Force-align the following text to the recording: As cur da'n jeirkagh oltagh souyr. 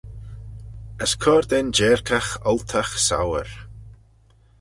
As 1.05 1.11
cur 1.21 1.43
da'n 1.49 1.69
jeirkagh 1.77 2.31
oltagh 2.51 2.93
souyr. 3.07 3.49